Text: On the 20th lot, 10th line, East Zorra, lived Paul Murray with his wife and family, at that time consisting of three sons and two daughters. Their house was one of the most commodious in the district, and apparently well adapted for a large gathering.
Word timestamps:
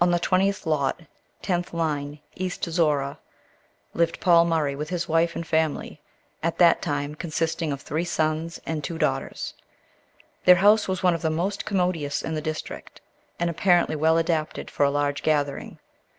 On 0.00 0.10
the 0.10 0.18
20th 0.18 0.64
lot, 0.64 1.00
10th 1.42 1.74
line, 1.74 2.20
East 2.34 2.64
Zorra, 2.64 3.18
lived 3.92 4.18
Paul 4.18 4.46
Murray 4.46 4.74
with 4.74 4.88
his 4.88 5.06
wife 5.06 5.36
and 5.36 5.46
family, 5.46 6.00
at 6.42 6.56
that 6.56 6.80
time 6.80 7.14
consisting 7.14 7.70
of 7.70 7.82
three 7.82 8.06
sons 8.06 8.58
and 8.64 8.82
two 8.82 8.96
daughters. 8.96 9.52
Their 10.46 10.56
house 10.64 10.88
was 10.88 11.02
one 11.02 11.12
of 11.14 11.20
the 11.20 11.28
most 11.28 11.66
commodious 11.66 12.22
in 12.22 12.34
the 12.34 12.40
district, 12.40 13.02
and 13.38 13.50
apparently 13.50 13.96
well 13.96 14.16
adapted 14.16 14.70
for 14.70 14.84
a 14.84 14.90
large 14.90 15.22
gathering. 15.22 15.78